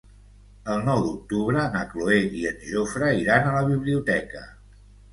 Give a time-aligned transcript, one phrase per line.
[0.75, 4.47] El nou d'octubre na Cloè i en Jofre iran a la biblioteca.